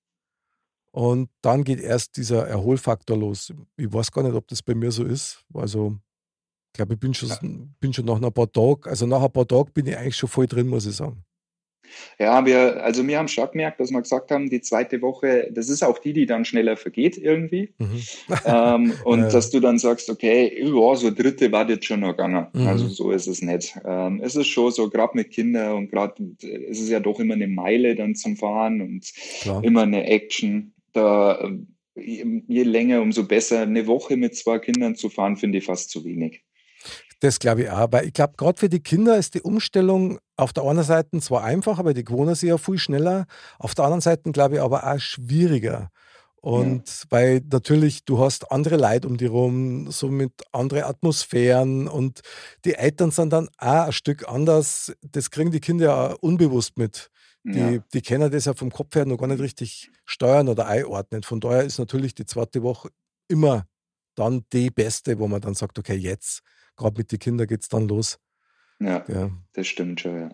Und 0.91 1.29
dann 1.41 1.63
geht 1.63 1.79
erst 1.79 2.17
dieser 2.17 2.47
Erholfaktor 2.47 3.17
los. 3.17 3.53
Ich 3.77 3.91
weiß 3.91 4.11
gar 4.11 4.23
nicht, 4.23 4.35
ob 4.35 4.47
das 4.47 4.61
bei 4.61 4.75
mir 4.75 4.91
so 4.91 5.05
ist. 5.05 5.43
Also, 5.53 5.97
ich 6.67 6.73
glaube, 6.73 6.95
ich 6.95 6.99
bin 6.99 7.13
schon, 7.13 7.29
ja. 7.29 7.39
bin 7.79 7.93
schon 7.93 8.05
nach 8.05 8.21
ein 8.21 8.33
paar 8.33 8.51
Tagen, 8.51 8.83
also 8.83 9.05
nach 9.05 9.23
ein 9.23 9.31
paar 9.31 9.47
Tagen 9.47 9.71
bin 9.73 9.87
ich 9.87 9.97
eigentlich 9.97 10.17
schon 10.17 10.29
voll 10.29 10.47
drin, 10.47 10.67
muss 10.67 10.85
ich 10.85 10.95
sagen. 10.95 11.23
Ja, 12.19 12.45
wir, 12.45 12.83
also 12.83 13.05
wir 13.07 13.17
haben 13.17 13.27
schon 13.27 13.49
gemerkt, 13.51 13.79
dass 13.79 13.91
wir 13.91 14.01
gesagt 14.01 14.31
haben, 14.31 14.49
die 14.49 14.61
zweite 14.61 15.01
Woche, 15.01 15.49
das 15.51 15.69
ist 15.69 15.83
auch 15.83 15.97
die, 15.97 16.13
die 16.13 16.25
dann 16.25 16.45
schneller 16.45 16.77
vergeht 16.77 17.17
irgendwie. 17.17 17.73
Mhm. 17.77 18.01
ähm, 18.45 18.93
und 19.05 19.19
ja. 19.19 19.29
dass 19.29 19.49
du 19.49 19.59
dann 19.59 19.79
sagst, 19.79 20.09
okay, 20.09 20.53
ja, 20.63 20.95
so 20.95 21.11
dritte 21.11 21.51
war 21.51 21.69
jetzt 21.69 21.85
schon 21.85 22.01
noch 22.01 22.11
gegangen. 22.11 22.47
Mhm. 22.53 22.67
Also 22.67 22.87
so 22.87 23.11
ist 23.11 23.27
es 23.27 23.41
nicht. 23.41 23.75
Ähm, 23.85 24.21
es 24.23 24.35
ist 24.35 24.47
schon 24.47 24.71
so, 24.71 24.89
gerade 24.89 25.15
mit 25.15 25.31
Kindern 25.31 25.77
und 25.77 25.91
gerade 25.91 26.15
ist 26.41 26.81
es 26.81 26.89
ja 26.89 26.99
doch 26.99 27.19
immer 27.19 27.33
eine 27.33 27.47
Meile 27.47 27.95
dann 27.95 28.15
zum 28.15 28.37
Fahren 28.37 28.81
und 28.81 29.11
Klar. 29.41 29.63
immer 29.63 29.83
eine 29.83 30.05
Action. 30.05 30.73
Da, 30.93 31.49
je 31.95 32.63
länger, 32.63 33.01
umso 33.01 33.25
besser. 33.25 33.61
Eine 33.61 33.87
Woche 33.87 34.17
mit 34.17 34.35
zwei 34.35 34.59
Kindern 34.59 34.95
zu 34.95 35.09
fahren, 35.09 35.37
finde 35.37 35.59
ich 35.59 35.65
fast 35.65 35.89
zu 35.89 36.03
wenig. 36.03 36.43
Das 37.19 37.39
glaube 37.39 37.63
ich 37.63 37.69
auch. 37.69 37.91
Weil 37.91 38.07
ich 38.07 38.13
glaube, 38.13 38.33
gerade 38.35 38.59
für 38.59 38.69
die 38.69 38.79
Kinder 38.79 39.17
ist 39.17 39.35
die 39.35 39.41
Umstellung 39.41 40.19
auf 40.41 40.53
der 40.53 40.63
einen 40.63 40.83
Seite 40.83 41.19
zwar 41.19 41.43
einfacher, 41.43 41.85
weil 41.85 41.93
die 41.93 42.03
gewohnen 42.03 42.33
sich 42.33 42.49
ja 42.49 42.57
viel 42.57 42.79
schneller. 42.79 43.25
Auf 43.59 43.75
der 43.75 43.85
anderen 43.85 44.01
Seite 44.01 44.31
glaube 44.31 44.55
ich 44.55 44.61
aber 44.61 44.91
auch 44.91 44.99
schwieriger. 44.99 45.91
Und 46.41 46.87
ja. 46.87 47.05
weil 47.09 47.41
natürlich, 47.51 48.03
du 48.05 48.17
hast 48.17 48.51
andere 48.51 48.77
Leute 48.77 49.07
um 49.07 49.17
die 49.17 49.27
rum, 49.27 49.91
so 49.91 50.07
mit 50.07 50.33
andere 50.51 50.87
Atmosphären 50.87 51.87
und 51.87 52.21
die 52.65 52.73
Eltern 52.73 53.11
sind 53.11 53.31
dann 53.31 53.49
auch 53.59 53.85
ein 53.85 53.91
Stück 53.91 54.27
anders. 54.27 54.91
Das 55.03 55.29
kriegen 55.29 55.51
die 55.51 55.59
Kinder 55.59 55.85
ja 55.85 56.05
unbewusst 56.13 56.75
mit. 56.77 57.11
Die, 57.43 57.59
ja. 57.59 57.77
die 57.93 58.01
kennen 58.01 58.31
das 58.31 58.45
ja 58.45 58.55
vom 58.55 58.71
Kopf 58.71 58.95
her 58.95 59.05
noch 59.05 59.17
gar 59.17 59.27
nicht 59.27 59.41
richtig 59.41 59.91
steuern 60.05 60.49
oder 60.49 60.65
einordnen. 60.65 61.21
Von 61.21 61.39
daher 61.39 61.63
ist 61.63 61.77
natürlich 61.77 62.15
die 62.15 62.25
zweite 62.25 62.63
Woche 62.63 62.89
immer 63.27 63.65
dann 64.15 64.43
die 64.51 64.71
beste, 64.71 65.19
wo 65.19 65.27
man 65.27 65.41
dann 65.41 65.53
sagt, 65.53 65.77
okay, 65.77 65.95
jetzt 65.95 66.41
gerade 66.75 66.97
mit 66.97 67.11
den 67.11 67.19
Kindern 67.19 67.45
geht 67.45 67.61
es 67.61 67.69
dann 67.69 67.87
los. 67.87 68.17
Ja, 68.81 69.05
ja, 69.07 69.29
das 69.53 69.67
stimmt 69.67 70.01
schon, 70.01 70.19
ja. 70.19 70.29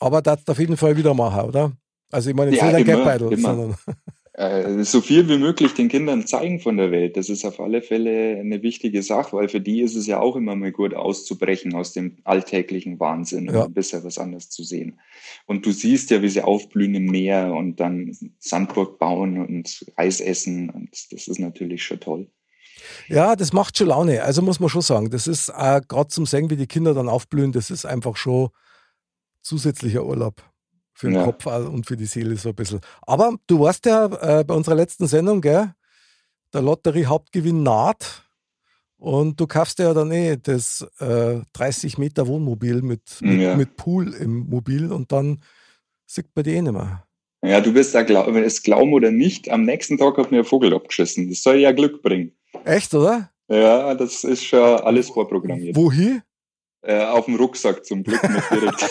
Aber 0.00 0.20
das 0.20 0.46
auf 0.48 0.58
jeden 0.58 0.76
Fall 0.76 0.96
wieder 0.96 1.14
machen, 1.14 1.48
oder? 1.48 1.72
Also 2.10 2.30
ich 2.30 2.36
meine, 2.36 2.50
jetzt 2.50 2.60
ja, 2.60 2.66
nicht 2.66 2.76
ein 2.76 2.84
Geldbeutel, 2.84 3.38
sondern. 3.38 3.76
Äh, 4.34 4.82
so 4.84 5.02
viel 5.02 5.28
wie 5.28 5.36
möglich 5.36 5.74
den 5.74 5.90
Kindern 5.90 6.26
zeigen 6.26 6.58
von 6.58 6.78
der 6.78 6.90
Welt. 6.90 7.18
Das 7.18 7.28
ist 7.28 7.44
auf 7.44 7.60
alle 7.60 7.82
Fälle 7.82 8.38
eine 8.38 8.62
wichtige 8.62 9.02
Sache, 9.02 9.36
weil 9.36 9.50
für 9.50 9.60
die 9.60 9.82
ist 9.82 9.94
es 9.94 10.06
ja 10.06 10.20
auch 10.20 10.36
immer 10.36 10.56
mal 10.56 10.72
gut 10.72 10.94
auszubrechen 10.94 11.74
aus 11.74 11.92
dem 11.92 12.16
alltäglichen 12.24 12.98
Wahnsinn 12.98 13.50
und 13.50 13.56
ein 13.56 13.74
bisschen 13.74 14.04
was 14.04 14.16
anderes 14.16 14.48
zu 14.48 14.62
sehen. 14.62 14.98
Und 15.44 15.66
du 15.66 15.72
siehst 15.72 16.10
ja, 16.10 16.22
wie 16.22 16.30
sie 16.30 16.40
aufblühen 16.40 16.94
im 16.94 17.06
Meer 17.06 17.52
und 17.52 17.78
dann 17.78 18.16
Sandburg 18.38 18.98
bauen 18.98 19.38
und 19.38 19.84
Eis 19.96 20.22
essen 20.22 20.70
und 20.70 21.12
das 21.12 21.28
ist 21.28 21.38
natürlich 21.38 21.84
schon 21.84 22.00
toll. 22.00 22.30
Ja, 23.08 23.36
das 23.36 23.52
macht 23.52 23.76
schon 23.76 23.88
Laune. 23.88 24.22
Also 24.22 24.42
muss 24.42 24.60
man 24.60 24.68
schon 24.68 24.82
sagen, 24.82 25.10
das 25.10 25.26
ist 25.26 25.48
äh, 25.50 25.80
gerade 25.86 26.08
zum 26.08 26.26
Sehen, 26.26 26.50
wie 26.50 26.56
die 26.56 26.66
Kinder 26.66 26.94
dann 26.94 27.08
aufblühen, 27.08 27.52
das 27.52 27.70
ist 27.70 27.84
einfach 27.84 28.16
schon 28.16 28.48
zusätzlicher 29.42 30.04
Urlaub 30.04 30.42
für 30.94 31.08
den 31.08 31.16
ja. 31.16 31.24
Kopf 31.24 31.46
und 31.46 31.86
für 31.86 31.96
die 31.96 32.06
Seele 32.06 32.36
so 32.36 32.50
ein 32.50 32.54
bisschen. 32.54 32.80
Aber 33.02 33.36
du 33.46 33.60
warst 33.60 33.86
ja 33.86 34.06
äh, 34.06 34.44
bei 34.44 34.54
unserer 34.54 34.74
letzten 34.74 35.06
Sendung, 35.06 35.40
gell? 35.40 35.74
Der 36.52 36.62
Lotterie-Hauptgewinn 36.62 37.62
naht. 37.62 38.22
Und 38.98 39.40
du 39.40 39.48
kaufst 39.48 39.80
ja 39.80 39.92
dann 39.94 40.12
eh 40.12 40.36
das 40.40 40.86
äh, 41.00 41.40
30 41.54 41.98
Meter 41.98 42.28
Wohnmobil 42.28 42.82
mit, 42.82 43.20
mit, 43.20 43.40
ja. 43.40 43.56
mit, 43.56 43.76
Pool 43.76 44.14
im 44.14 44.48
Mobil 44.48 44.92
und 44.92 45.10
dann 45.10 45.42
sieht 46.06 46.28
man 46.36 46.44
die 46.44 46.52
eh 46.52 46.62
nicht 46.62 46.72
mehr. 46.72 47.04
Ja, 47.44 47.60
du 47.60 47.74
wirst 47.74 47.96
da 47.96 48.02
glauben, 48.04 48.36
es 48.36 48.62
glauben 48.62 48.92
oder 48.92 49.10
nicht, 49.10 49.50
am 49.50 49.64
nächsten 49.64 49.98
Tag 49.98 50.16
hat 50.18 50.30
mir 50.30 50.38
ein 50.38 50.44
Vogel 50.44 50.72
abgeschissen. 50.72 51.28
Das 51.28 51.42
soll 51.42 51.56
ja 51.56 51.72
Glück 51.72 52.00
bringen. 52.00 52.36
Echt, 52.64 52.94
oder? 52.94 53.30
Ja, 53.48 53.94
das 53.94 54.24
ist 54.24 54.44
schon 54.44 54.80
alles 54.80 55.10
vorprogrammiert. 55.10 55.76
Wohin? 55.76 56.22
Äh, 56.84 57.04
auf 57.04 57.26
dem 57.26 57.36
Rucksack 57.36 57.84
zum 57.84 58.02
Glück 58.02 58.20
nicht 58.22 58.50
direkt. 58.50 58.90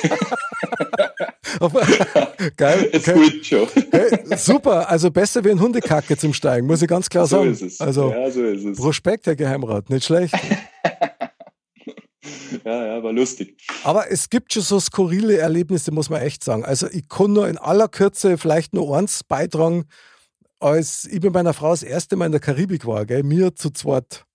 Geil. 2.57 2.89
Jetzt 2.93 3.09
okay. 3.09 3.19
gut 3.19 3.45
schon. 3.45 3.67
Hey, 3.91 4.37
super, 4.37 4.89
also 4.89 5.11
besser 5.11 5.43
wie 5.43 5.51
ein 5.51 5.59
Hundekacke 5.59 6.17
zum 6.17 6.33
Steigen, 6.33 6.67
muss 6.67 6.81
ich 6.81 6.87
ganz 6.87 7.09
klar 7.09 7.27
so 7.27 7.37
sagen. 7.37 7.51
Ist 7.51 7.61
es. 7.61 7.81
Also, 7.81 8.11
ja, 8.11 8.31
so 8.31 8.43
ist 8.43 8.63
es. 8.63 8.77
Prospekt, 8.77 9.27
Herr 9.27 9.35
Geheimrat, 9.35 9.89
nicht 9.89 10.05
schlecht. 10.05 10.33
ja, 12.65 12.85
ja, 12.85 13.03
war 13.03 13.11
lustig. 13.11 13.57
Aber 13.83 14.09
es 14.09 14.29
gibt 14.29 14.53
schon 14.53 14.63
so 14.63 14.79
skurrile 14.79 15.37
Erlebnisse, 15.37 15.91
muss 15.91 16.09
man 16.09 16.21
echt 16.21 16.43
sagen. 16.43 16.63
Also 16.63 16.87
ich 16.89 17.09
kann 17.09 17.33
nur 17.33 17.49
in 17.49 17.57
aller 17.57 17.87
Kürze 17.87 18.37
vielleicht 18.37 18.73
nur 18.73 18.97
eins 18.97 19.23
beitragen, 19.23 19.85
als 20.61 21.05
ich 21.05 21.21
mit 21.21 21.33
meiner 21.33 21.53
Frau 21.53 21.71
das 21.71 21.83
erste 21.83 22.15
Mal 22.15 22.27
in 22.27 22.31
der 22.31 22.41
Karibik 22.41 22.85
war, 22.85 23.05
gell, 23.05 23.23
mir 23.23 23.55
zu 23.55 23.71
zweit 23.71 24.25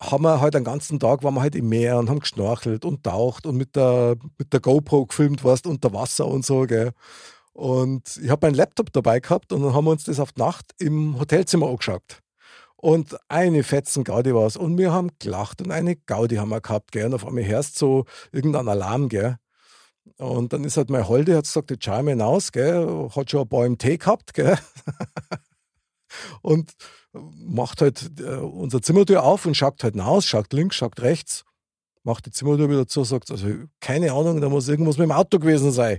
haben 0.00 0.24
wir 0.24 0.40
halt 0.40 0.54
den 0.54 0.64
ganzen 0.64 1.00
Tag 1.00 1.22
waren 1.22 1.34
wir 1.34 1.40
halt 1.42 1.54
im 1.54 1.68
Meer 1.68 1.98
und 1.98 2.10
haben 2.10 2.20
geschnorchelt 2.20 2.84
und 2.84 3.04
taucht 3.04 3.46
und 3.46 3.56
mit 3.56 3.76
der, 3.76 4.16
mit 4.38 4.52
der 4.52 4.60
GoPro 4.60 5.06
gefilmt, 5.06 5.44
warst 5.44 5.66
unter 5.66 5.92
Wasser 5.92 6.26
und 6.26 6.44
so, 6.44 6.62
gell. 6.62 6.92
Und 7.52 8.18
ich 8.22 8.30
habe 8.30 8.46
meinen 8.46 8.56
Laptop 8.56 8.92
dabei 8.92 9.20
gehabt 9.20 9.52
und 9.52 9.62
dann 9.62 9.74
haben 9.74 9.84
wir 9.84 9.92
uns 9.92 10.04
das 10.04 10.18
auf 10.20 10.32
die 10.32 10.40
Nacht 10.40 10.74
im 10.78 11.18
Hotelzimmer 11.18 11.68
angeschaut. 11.68 12.20
Und 12.76 13.16
eine 13.28 13.62
Fetzen 13.62 14.04
Gaudi 14.04 14.34
war 14.34 14.46
es. 14.46 14.56
Und 14.56 14.76
wir 14.76 14.92
haben 14.92 15.10
gelacht 15.18 15.62
und 15.62 15.70
eine 15.70 15.96
Gaudi 15.96 16.36
haben 16.36 16.50
wir 16.50 16.60
gehabt, 16.60 16.92
gell. 16.92 17.06
Und 17.06 17.14
auf 17.14 17.26
einmal 17.26 17.46
hörst 17.46 17.78
so 17.78 18.04
irgendein 18.32 18.68
Alarm, 18.68 19.08
gell. 19.08 19.38
Und 20.18 20.52
dann 20.52 20.64
ist 20.64 20.76
halt 20.76 20.90
mein 20.90 21.08
Holde, 21.08 21.36
hat 21.36 21.44
gesagt, 21.44 21.70
jetzt 21.70 21.84
schau 21.84 22.02
mal 22.02 22.10
hinaus, 22.10 22.52
gell, 22.52 23.10
hat 23.14 23.30
schon 23.30 23.42
ein 23.42 23.48
paar 23.48 23.66
im 23.66 23.78
Tee 23.78 23.98
gehabt, 23.98 24.34
gell. 24.34 24.56
und 26.42 26.72
macht 27.12 27.80
halt 27.80 28.20
äh, 28.20 28.36
unsere 28.36 28.82
Zimmertür 28.82 29.22
auf 29.24 29.46
und 29.46 29.56
schaut 29.56 29.82
halt 29.82 29.94
hinaus, 29.94 30.26
schaut 30.26 30.52
links, 30.52 30.76
schaut 30.76 31.00
rechts, 31.00 31.44
macht 32.02 32.26
die 32.26 32.30
Zimmertür 32.30 32.68
wieder 32.70 32.86
zu, 32.86 33.04
sagt, 33.04 33.30
also 33.30 33.48
keine 33.80 34.12
Ahnung, 34.12 34.40
da 34.40 34.48
muss 34.48 34.68
irgendwas 34.68 34.98
mit 34.98 35.08
dem 35.08 35.12
Auto 35.12 35.38
gewesen 35.38 35.72
sein. 35.72 35.98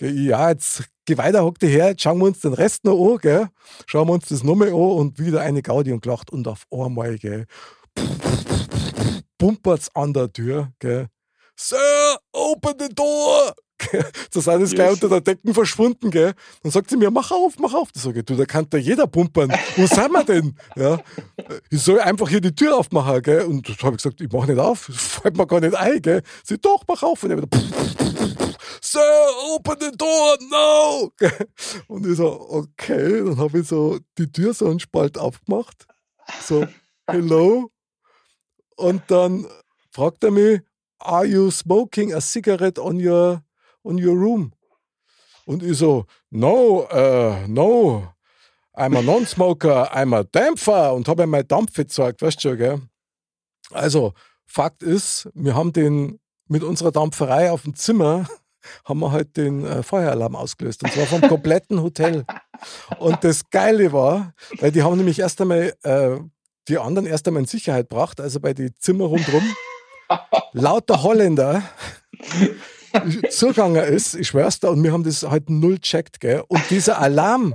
Ja, 0.00 0.50
jetzt 0.50 0.84
geh 1.04 1.16
weiter, 1.18 1.44
hock 1.44 1.58
dich 1.58 1.72
her, 1.72 1.88
jetzt 1.90 2.02
schauen 2.02 2.18
wir 2.18 2.26
uns 2.26 2.40
den 2.40 2.54
Rest 2.54 2.84
noch 2.84 3.12
an, 3.12 3.18
gell? 3.18 3.48
schauen 3.86 4.08
wir 4.08 4.14
uns 4.14 4.28
das 4.28 4.42
nochmal 4.42 4.68
an 4.68 4.74
und 4.74 5.18
wieder 5.18 5.42
eine 5.42 5.62
Gaudi 5.62 5.92
und 5.92 6.02
gelacht 6.02 6.30
und 6.30 6.48
auf 6.48 6.66
einmal, 6.70 7.18
gell, 7.18 7.46
bumpert's 9.38 9.94
an 9.94 10.12
der 10.12 10.32
Tür, 10.32 10.72
gell, 10.78 11.08
Sir, 11.54 11.78
open 12.62 12.78
the 12.78 12.94
door! 12.94 13.54
so 14.30 14.40
sind 14.40 14.62
es 14.62 14.72
gleich 14.72 14.92
unter 14.92 15.08
der 15.08 15.20
Decken 15.20 15.52
verschwunden, 15.54 16.10
gell? 16.10 16.34
Dann 16.62 16.70
sagt 16.70 16.90
sie 16.90 16.96
mir, 16.96 17.10
mach 17.10 17.30
auf, 17.32 17.58
mach 17.58 17.74
auf. 17.74 17.90
Das 17.92 18.04
sage 18.04 18.20
ich, 18.20 18.24
du, 18.24 18.36
da 18.36 18.44
kann 18.44 18.66
da 18.70 18.78
jeder 18.78 19.06
pumpern. 19.06 19.52
Wo 19.76 19.86
sind 19.86 20.12
wir 20.12 20.24
denn? 20.24 20.56
Ja? 20.76 21.00
Ich 21.70 21.82
soll 21.82 22.00
einfach 22.00 22.28
hier 22.28 22.40
die 22.40 22.54
Tür 22.54 22.76
aufmachen, 22.76 23.22
gell? 23.22 23.42
Und 23.42 23.68
das 23.68 23.78
habe 23.78 23.96
ich 23.96 24.02
gesagt, 24.02 24.20
ich 24.20 24.30
mach 24.32 24.46
nicht 24.46 24.58
auf, 24.58 24.86
das 24.86 24.96
fällt 24.96 25.36
mir 25.36 25.46
gar 25.46 25.60
nicht 25.60 25.74
ein, 25.74 26.00
gell? 26.00 26.22
Sie, 26.44 26.58
doch, 26.58 26.84
mach 26.86 27.02
auf. 27.02 27.22
Und 27.24 27.30
er 27.30 27.38
wieder, 27.38 27.48
Sir, 28.80 29.00
open 29.54 29.76
the 29.80 29.90
door, 29.96 30.38
no! 30.50 31.12
Und 31.88 32.06
ich 32.06 32.16
so, 32.16 32.46
okay, 32.50 33.24
dann 33.24 33.38
habe 33.38 33.60
ich 33.60 33.68
so 33.68 33.98
die 34.18 34.30
Tür 34.30 34.54
so 34.54 34.66
einen 34.66 34.80
Spalt 34.80 35.18
aufgemacht. 35.18 35.86
So, 36.40 36.66
hello. 37.06 37.70
Und 38.76 39.02
dann 39.08 39.46
fragt 39.90 40.24
er 40.24 40.30
mich, 40.30 40.60
are 41.04 41.26
you 41.26 41.50
smoking 41.50 42.12
a 42.14 42.20
cigarette 42.20 42.78
on 42.78 42.98
your, 43.00 43.42
on 43.84 43.98
your 43.98 44.16
room? 44.16 44.52
Und 45.44 45.62
ich 45.62 45.78
so, 45.78 46.06
no, 46.30 46.86
uh, 46.92 47.46
no, 47.48 48.08
I'm 48.74 48.96
a 48.96 49.02
non-smoker, 49.02 49.90
I'm 49.92 50.14
a 50.14 50.22
Dämpfer 50.22 50.94
und 50.94 51.08
habe 51.08 51.24
ihm 51.24 51.30
mein 51.30 51.46
Dampf 51.46 51.74
gezeigt, 51.74 52.22
weißt 52.22 52.36
du 52.38 52.48
schon, 52.48 52.58
gell? 52.58 52.80
Also, 53.70 54.14
Fakt 54.46 54.82
ist, 54.82 55.28
wir 55.34 55.54
haben 55.54 55.72
den 55.72 56.20
mit 56.46 56.62
unserer 56.62 56.92
Dampferei 56.92 57.50
auf 57.50 57.62
dem 57.62 57.74
Zimmer 57.74 58.26
haben 58.84 59.00
wir 59.00 59.10
halt 59.10 59.36
den 59.36 59.64
äh, 59.64 59.82
Feueralarm 59.82 60.36
ausgelöst. 60.36 60.82
Und 60.84 60.92
zwar 60.92 61.06
vom 61.06 61.20
kompletten 61.22 61.82
Hotel. 61.82 62.24
Und 62.98 63.24
das 63.24 63.50
Geile 63.50 63.92
war, 63.92 64.34
weil 64.60 64.70
die 64.70 64.82
haben 64.82 64.96
nämlich 64.96 65.18
erst 65.18 65.40
einmal 65.40 65.74
äh, 65.82 66.18
die 66.68 66.78
anderen 66.78 67.06
erst 67.06 67.26
einmal 67.26 67.42
in 67.42 67.48
Sicherheit 67.48 67.88
gebracht, 67.88 68.20
also 68.20 68.38
bei 68.38 68.54
den 68.54 68.72
Zimmer 68.78 69.06
rundherum 69.06 69.42
lauter 70.52 71.02
Holländer 71.02 71.62
zugegangen 73.30 73.84
ist, 73.84 74.14
ich 74.14 74.28
schwör's 74.28 74.60
da, 74.60 74.68
und 74.68 74.82
wir 74.82 74.92
haben 74.92 75.04
das 75.04 75.22
halt 75.22 75.48
null 75.48 75.78
checkt, 75.78 76.20
gell. 76.20 76.42
Und 76.48 76.62
dieser 76.70 76.98
Alarm, 76.98 77.54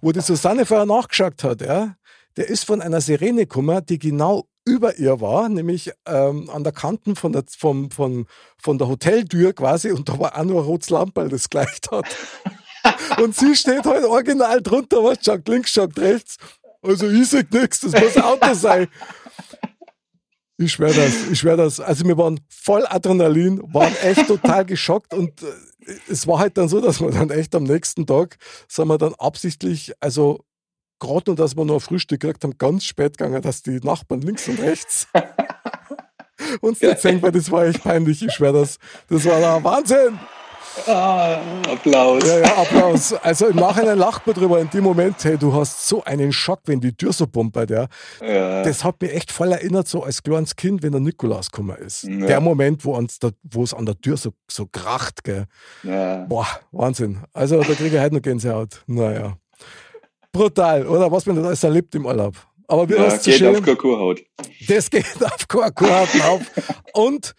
wo 0.00 0.12
die 0.12 0.20
Susanne 0.20 0.66
vorher 0.66 0.86
nachgeschaut 0.86 1.42
hat, 1.42 1.60
ja, 1.60 1.94
der 2.36 2.48
ist 2.48 2.64
von 2.64 2.80
einer 2.80 3.00
Sirene 3.00 3.42
gekommen, 3.42 3.84
die 3.86 3.98
genau 3.98 4.46
über 4.64 4.96
ihr 4.98 5.20
war, 5.20 5.48
nämlich 5.48 5.90
ähm, 6.06 6.50
an 6.50 6.62
der 6.62 6.72
Kanten 6.72 7.16
von 7.16 7.32
der, 7.32 7.44
vom, 7.58 7.90
von, 7.90 8.26
von 8.62 8.78
der 8.78 8.88
Hoteltür 8.88 9.52
quasi, 9.52 9.90
und 9.90 10.08
da 10.08 10.18
war 10.18 10.38
auch 10.38 10.44
nur 10.44 10.64
ein 10.68 10.78
Lampe, 10.88 11.28
das 11.28 11.48
gleich 11.48 11.80
hat. 11.90 12.06
Und 13.20 13.34
sie 13.34 13.56
steht 13.56 13.84
halt 13.84 14.04
original 14.04 14.62
drunter, 14.62 15.02
was 15.02 15.18
schaut 15.24 15.48
links, 15.48 15.72
schaut 15.72 15.98
rechts. 15.98 16.36
Also 16.82 17.08
ich 17.08 17.28
sag 17.28 17.52
nichts, 17.52 17.80
das 17.80 17.92
muss 18.00 18.16
ein 18.16 18.22
Auto 18.22 18.54
sein. 18.54 18.86
Ich 20.60 20.72
schwöre 20.72 20.92
das, 20.92 21.30
ich 21.30 21.38
schwöre 21.38 21.56
das. 21.56 21.78
Also 21.78 22.04
wir 22.04 22.18
waren 22.18 22.40
voll 22.48 22.84
Adrenalin, 22.88 23.62
waren 23.72 23.94
echt 24.02 24.26
total 24.26 24.64
geschockt 24.64 25.14
und 25.14 25.40
äh, 25.42 25.94
es 26.10 26.26
war 26.26 26.40
halt 26.40 26.58
dann 26.58 26.68
so, 26.68 26.80
dass 26.80 27.00
wir 27.00 27.10
dann 27.10 27.30
echt 27.30 27.54
am 27.54 27.62
nächsten 27.62 28.06
Tag, 28.06 28.36
sind 28.66 28.88
wir 28.88 28.98
dann 28.98 29.14
absichtlich, 29.14 29.92
also 30.00 30.44
gerade 30.98 31.30
nur, 31.30 31.36
dass 31.36 31.56
wir 31.56 31.64
noch 31.64 31.80
Frühstück 31.80 32.20
gekriegt 32.20 32.42
haben, 32.42 32.58
ganz 32.58 32.84
spät 32.84 33.16
gegangen, 33.16 33.40
dass 33.40 33.62
die 33.62 33.78
Nachbarn 33.78 34.20
links 34.20 34.48
und 34.48 34.60
rechts 34.60 35.06
uns 36.60 36.80
nicht 36.80 36.98
sehen, 36.98 37.22
weil 37.22 37.30
das 37.32 37.52
war 37.52 37.64
echt 37.64 37.84
peinlich, 37.84 38.20
ich 38.24 38.32
schwöre 38.32 38.60
das. 38.60 38.78
Das 39.08 39.24
war 39.26 39.38
der 39.38 39.62
Wahnsinn. 39.62 40.18
Ah, 40.86 41.40
Applaus. 41.70 42.24
Ja, 42.26 42.38
ja, 42.38 42.56
Applaus. 42.56 43.12
Also 43.14 43.46
im 43.48 43.56
Nachhinein 43.56 43.98
lacht 43.98 44.26
man 44.26 44.34
drüber. 44.34 44.60
In 44.60 44.70
dem 44.70 44.84
Moment, 44.84 45.22
hey, 45.24 45.36
du 45.36 45.52
hast 45.52 45.88
so 45.88 46.04
einen 46.04 46.32
Schock, 46.32 46.60
wenn 46.66 46.80
die 46.80 46.92
Tür 46.92 47.12
so 47.12 47.26
pumpert, 47.26 47.70
ja. 47.70 47.86
Ja. 48.20 48.62
Das 48.62 48.84
hat 48.84 49.00
mich 49.00 49.14
echt 49.14 49.32
voll 49.32 49.52
erinnert, 49.52 49.88
so 49.88 50.02
als 50.02 50.22
kleines 50.22 50.56
Kind, 50.56 50.82
wenn 50.82 50.92
der 50.92 51.00
Nikolaus 51.00 51.50
gekommen 51.50 51.76
ist. 51.78 52.04
Ja. 52.04 52.26
Der 52.26 52.40
Moment, 52.40 52.84
wo, 52.84 53.00
da, 53.20 53.30
es 53.62 53.74
an 53.74 53.86
der 53.86 54.00
Tür 54.00 54.16
so, 54.16 54.30
so 54.50 54.66
kracht, 54.66 55.24
gell. 55.24 55.46
Ja. 55.82 56.24
Boah, 56.26 56.46
Wahnsinn. 56.72 57.18
Also 57.32 57.58
da 57.62 57.74
kriege 57.74 57.96
ich 57.96 58.02
heute 58.02 58.14
noch 58.14 58.22
Gänsehaut. 58.22 58.82
Naja. 58.86 59.36
Brutal, 60.32 60.86
oder? 60.86 61.10
Was 61.10 61.26
man 61.26 61.36
das 61.36 61.46
alles 61.46 61.64
erlebt 61.64 61.94
im 61.94 62.06
Urlaub. 62.06 62.34
Aber 62.68 62.88
wie 62.88 62.94
Ja, 62.94 63.08
du 63.52 63.60
geht 63.62 63.70
auf 63.70 63.78
Kuhhaut. 63.78 64.20
Das 64.68 64.90
geht 64.90 65.06
auf 65.24 65.48
Karten 65.48 66.20
auf. 66.22 66.42
Und 66.92 67.34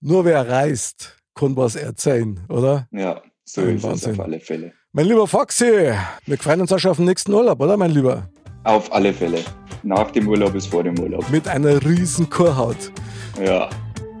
nur 0.00 0.24
wer 0.24 0.48
reist, 0.48 1.16
kann 1.34 1.56
was 1.56 1.76
erzählen, 1.76 2.40
oder? 2.48 2.86
Ja, 2.92 3.22
so 3.44 3.60
Ein 3.62 3.76
ist 3.76 3.82
Wahnsinn. 3.82 4.12
es 4.12 4.18
auf 4.18 4.24
alle 4.24 4.40
Fälle. 4.40 4.72
Mein 4.92 5.06
lieber 5.06 5.26
Foxy, 5.26 5.92
wir 6.26 6.38
freuen 6.38 6.60
uns 6.62 6.72
auch 6.72 6.78
schon 6.78 6.90
auf 6.90 6.96
den 6.96 7.06
nächsten 7.06 7.32
Urlaub, 7.32 7.60
oder 7.60 7.76
mein 7.76 7.92
Lieber? 7.92 8.28
Auf 8.64 8.92
alle 8.92 9.12
Fälle. 9.14 9.38
Nach 9.82 10.10
dem 10.10 10.28
Urlaub 10.28 10.54
ist 10.54 10.66
vor 10.66 10.82
dem 10.82 10.98
Urlaub. 10.98 11.28
Mit 11.30 11.46
einer 11.48 11.82
riesen 11.84 12.28
Kurhaut. 12.28 12.92
Ja. 13.42 13.70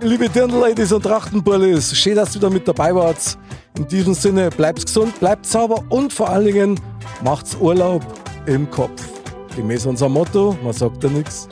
Liebe 0.00 0.28
Dirndl-Ladies 0.30 0.92
und 0.92 1.02
Trachtenbullis, 1.02 1.94
schön, 1.94 2.14
dass 2.16 2.34
ihr 2.34 2.40
wieder 2.40 2.50
mit 2.50 2.66
dabei 2.66 2.94
wart. 2.94 3.36
In 3.76 3.86
diesem 3.88 4.14
Sinne, 4.14 4.48
bleibt 4.50 4.86
gesund, 4.86 5.18
bleibt 5.20 5.44
sauber 5.44 5.84
und 5.90 6.12
vor 6.12 6.30
allen 6.30 6.46
Dingen 6.46 6.80
macht's 7.22 7.54
Urlaub 7.60 8.02
im 8.46 8.70
Kopf. 8.70 9.02
Gemäß 9.56 9.84
unserem 9.86 10.12
Motto, 10.12 10.56
man 10.62 10.72
sagt 10.72 11.04
ja 11.04 11.10
nichts. 11.10 11.48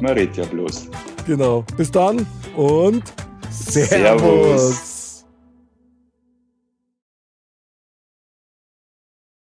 Man 0.00 0.12
redet 0.14 0.36
ja 0.38 0.44
bloß. 0.44 0.88
Genau. 1.26 1.64
Bis 1.76 1.90
dann 1.90 2.26
und 2.56 3.02
Servus. 3.52 3.88
Servus. 3.88 5.01